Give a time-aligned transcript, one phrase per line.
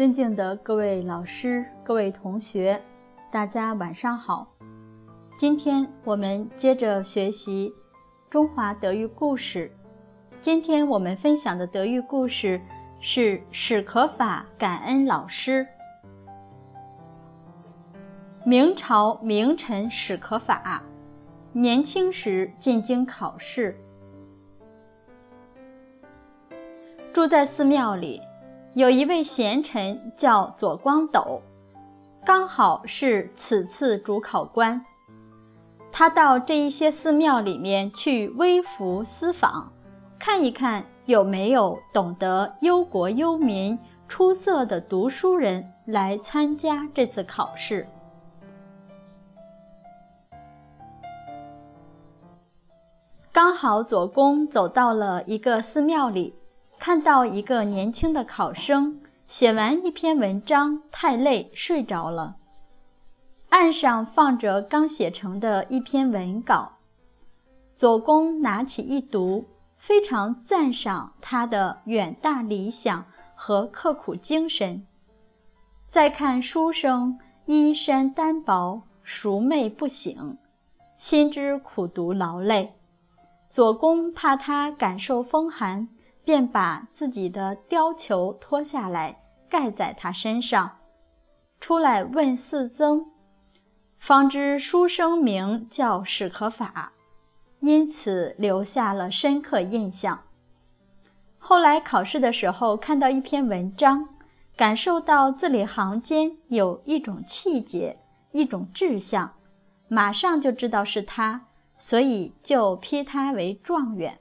[0.00, 2.80] 尊敬的各位老师、各位同学，
[3.30, 4.50] 大家晚上好。
[5.38, 7.70] 今天我们接着学习
[8.30, 9.70] 中华德育故事。
[10.40, 12.58] 今天我们分享的德育故事
[12.98, 15.66] 是史可法感恩老师。
[18.42, 20.82] 明朝名臣史可法，
[21.52, 23.78] 年轻时进京考试，
[27.12, 28.22] 住在寺庙里。
[28.74, 31.42] 有一位贤臣叫左光斗，
[32.24, 34.80] 刚好是此次主考官。
[35.90, 39.72] 他到这一些寺庙里面去微服私访，
[40.20, 47.88] 看一看有没有懂得忧国忧民、出色的读书人来参加这次考试。
[53.32, 56.39] 刚好左公走到了一个寺庙里。
[56.80, 62.36] 看到一个年轻的考生写完一篇文章，太累睡着了。
[63.50, 66.78] 案上放着刚写成的一篇文稿，
[67.70, 69.44] 左公拿起一读，
[69.76, 74.86] 非常赞赏他的远大理想和刻苦精神。
[75.84, 80.38] 再看书生衣衫单薄，熟寐不醒，
[80.96, 82.72] 心知苦读劳累。
[83.46, 85.86] 左公怕他感受风寒。
[86.24, 90.78] 便把自己的貂裘脱下来盖在他身上，
[91.60, 93.06] 出来问四僧，
[93.98, 96.92] 方知书生名叫史可法，
[97.60, 100.20] 因此留下了深刻印象。
[101.38, 104.08] 后来考试的时候看到一篇文章，
[104.56, 107.98] 感受到字里行间有一种气节，
[108.32, 109.34] 一种志向，
[109.88, 111.46] 马上就知道是他，
[111.78, 114.20] 所以就批他为状元。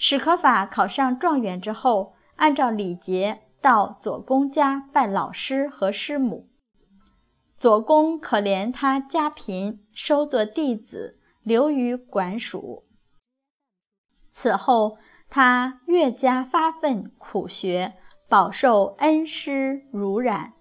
[0.00, 6.48] 史可法考上状元之后，按照礼节到左公家拜老师和师母。
[7.50, 12.84] 左公可怜他家贫，收作弟子，留于管署。
[14.30, 14.98] 此后，
[15.28, 17.94] 他越加发奋苦学，
[18.28, 20.52] 饱受恩师濡染，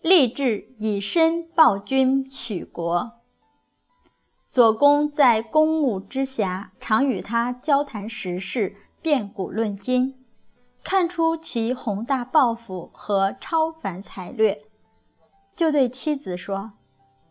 [0.00, 3.21] 立志以身报君许国。
[4.52, 10.14] 左公在公务之暇，常与他交谈时事，辩古论今，
[10.84, 14.60] 看出其宏大抱负和超凡才略，
[15.56, 16.72] 就对妻子说：“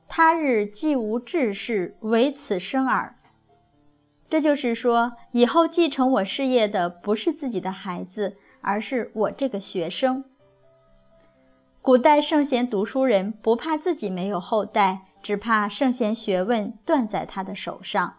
[0.10, 3.16] 他日既无志士，唯此生耳。”
[4.28, 10.26] 这就是说，以后继承我事业的不是自己的孩子，而是我这个学生。
[11.84, 15.06] 古代圣贤读书人不怕自己没有后代。
[15.22, 18.16] 只怕圣贤学问断在他的手上，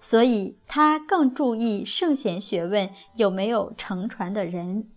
[0.00, 4.88] 所以他更注意圣贤学问有没有承传的人。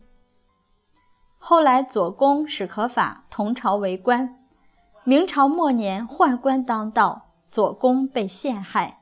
[1.37, 4.37] 后来左公史可法同朝为官，
[5.03, 9.01] 明朝末年宦官当道，左公被陷害，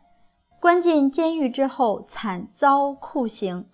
[0.59, 3.67] 关进监狱之后惨遭酷刑，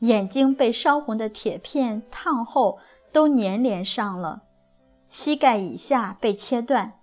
[0.00, 2.78] 眼睛被烧红的铁片烫后
[3.12, 4.42] 都粘连上了，
[5.08, 6.97] 膝盖以下被切断。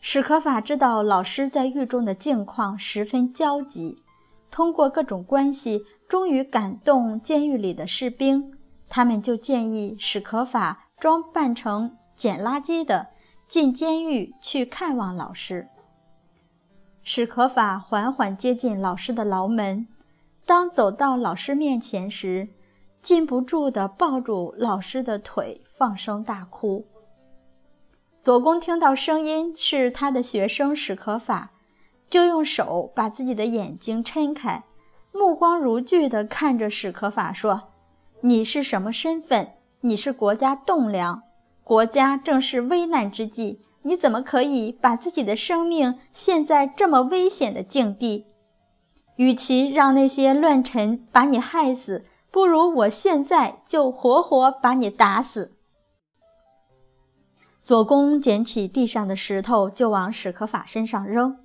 [0.00, 4.02] 史可法知道老师在狱中的境况十分焦急，
[4.50, 8.56] 通过各种关系，终于感动监狱里的士兵，
[8.88, 13.08] 他们就建议史可法装扮成捡垃圾的
[13.46, 15.68] 进监狱去看望老师。
[17.02, 19.86] 史可法缓缓接近老师的牢门，
[20.46, 22.48] 当走到老师面前时，
[23.02, 26.86] 禁不住地抱住老师的腿，放声大哭。
[28.20, 31.52] 左公听到声音是他的学生史可法，
[32.10, 34.64] 就用手把自己的眼睛撑开，
[35.12, 37.68] 目光如炬地看着史可法说
[38.22, 39.52] ：“你是什么身份？
[39.82, 41.22] 你是国家栋梁，
[41.62, 48.26] 国家正是危难之际，你怎么可以把自己的生命陷在这么危险的境地？
[49.14, 55.54] 与其让那些乱臣把你害死，不如我现在就活活把你打死。”
[57.58, 61.38] 左公捡起地上的石头，就往史可法身上扔。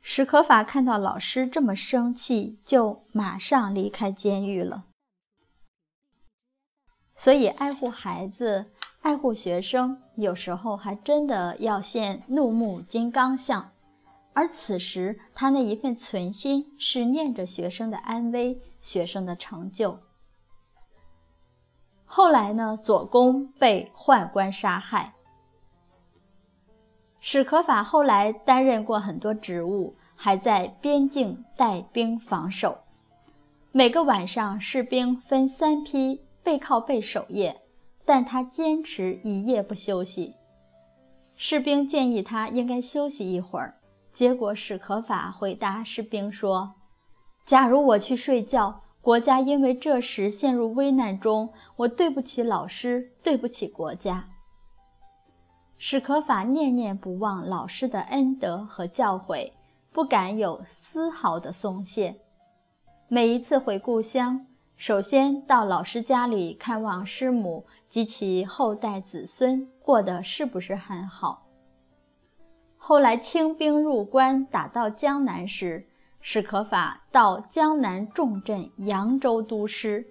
[0.00, 4.84] 史可法看到老师这么生气，就马上离开监狱了。
[7.14, 8.66] 所以，爱护孩子、
[9.02, 13.72] 爱护学生，有时候还真的要现怒目金刚相。
[14.32, 19.98] 而此时，他那一份存心是念着学生的安危、学生的成就。
[22.06, 22.78] 后来呢？
[22.80, 25.12] 左公被宦官杀害。
[27.20, 32.78] 史可法后来担任过很多职务，还在边境带兵防守。
[33.72, 37.60] 每个晚上，士兵分三批背靠背守夜，
[38.04, 40.34] 但他坚持一夜不休息。
[41.34, 43.74] 士兵建议他应该休息一会儿，
[44.12, 46.72] 结果史可法回答士兵说
[47.44, 54.28] ：“假如我去睡觉，国家因为这时陷入危难中，我对不起老师，对不起国家。”
[55.78, 59.52] 史可法念念不忘老师的恩德和教诲，
[59.92, 62.16] 不敢有丝毫的松懈。
[63.06, 64.44] 每一次回故乡，
[64.74, 71.46] 首先到老师家里看望师母及其后代子孙过得是不是很好。
[72.76, 75.86] 后来清兵入关，打到江南时，
[76.28, 80.04] 史可法到江南重镇扬州督师，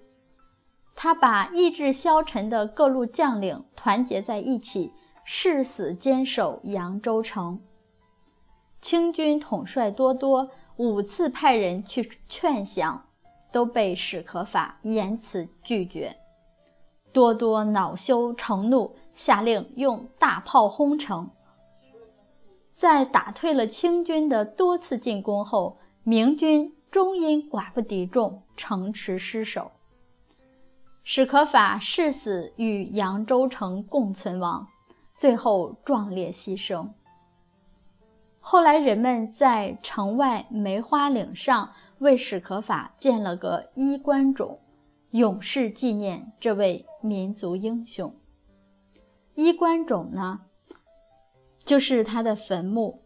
[0.94, 4.94] 他把意志消沉的各路将领团结在一起。
[5.28, 7.60] 誓死坚守扬州城。
[8.80, 13.04] 清军统帅多多五次派人去劝降，
[13.52, 16.16] 都被史可法严词拒绝。
[17.12, 21.28] 多多恼羞成怒，下令用大炮轰城。
[22.68, 25.76] 在打退了清军的多次进攻后，
[26.08, 29.72] 明军终因寡不敌众，城池失守。
[31.02, 34.68] 史可法誓死与扬州城共存亡。
[35.10, 36.90] 最后壮烈牺牲。
[38.38, 44.60] 后来人们在城外梅花岭上为史可法建了个衣冠冢，
[45.10, 48.14] 永世纪念这位民族英雄。
[49.34, 50.42] 衣冠冢呢，
[51.64, 53.05] 就是他的坟墓。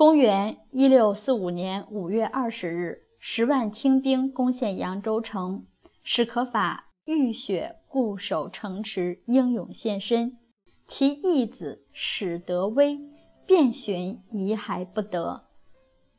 [0.00, 5.66] 公元一六四五年五月二十日，十万清兵攻陷扬州城，
[6.02, 10.38] 史可法浴血固守城池，英勇献身。
[10.86, 12.98] 其义子史德威
[13.46, 15.44] 遍寻遗骸不得，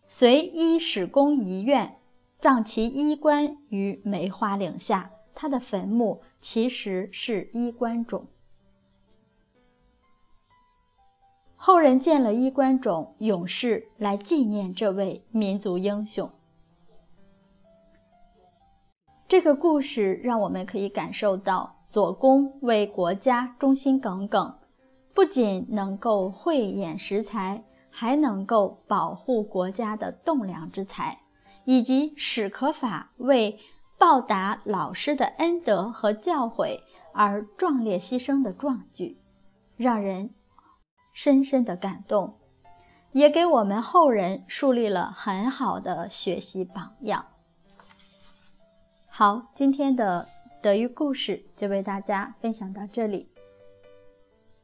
[0.07, 1.97] 遂依史公遗愿，
[2.37, 5.09] 葬其衣冠于梅花岭下。
[5.33, 8.27] 他的坟墓其实是衣冠冢。
[11.63, 16.27] 后人建了衣冠冢，永世来纪念这位民族英雄。
[19.27, 24.57] 这个故事让我们可以感受到左公为国家忠心耿耿。
[25.13, 31.19] 不仅能够慧眼识才，还能够保护国家的栋梁之才，
[31.65, 33.59] 以及史可法为
[33.99, 36.79] 报答老师的恩德和教诲
[37.13, 39.19] 而壮烈牺牲的壮举，
[39.77, 40.31] 让人
[41.11, 42.37] 深深的感动，
[43.11, 47.25] 也给我们后人树立了很好的学习榜样。
[49.07, 50.29] 好，今天的
[50.61, 53.30] 德育故事就为大家分享到这里。